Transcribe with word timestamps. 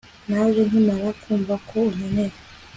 naje 0.29 0.61
nkimara 0.67 1.09
kumva 1.21 1.53
ko 1.67 1.77
unkeneye 1.89 2.35